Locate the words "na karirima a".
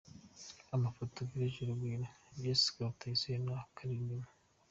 3.45-4.31